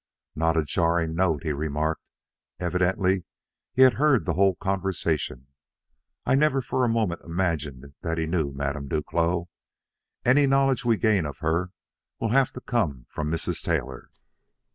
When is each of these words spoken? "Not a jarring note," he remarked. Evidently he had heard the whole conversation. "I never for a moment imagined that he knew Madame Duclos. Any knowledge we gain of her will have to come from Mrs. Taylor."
"Not 0.33 0.57
a 0.57 0.63
jarring 0.63 1.13
note," 1.13 1.43
he 1.43 1.53
remarked. 1.53 2.01
Evidently 2.59 3.23
he 3.71 3.83
had 3.83 3.97
heard 4.01 4.25
the 4.25 4.33
whole 4.33 4.55
conversation. 4.55 5.45
"I 6.25 6.33
never 6.33 6.59
for 6.59 6.83
a 6.83 6.89
moment 6.89 7.21
imagined 7.21 7.93
that 8.01 8.17
he 8.17 8.25
knew 8.25 8.51
Madame 8.51 8.87
Duclos. 8.87 9.45
Any 10.25 10.47
knowledge 10.47 10.83
we 10.83 10.97
gain 10.97 11.27
of 11.27 11.37
her 11.41 11.69
will 12.19 12.29
have 12.31 12.51
to 12.53 12.61
come 12.61 13.05
from 13.11 13.29
Mrs. 13.29 13.61
Taylor." 13.63 14.09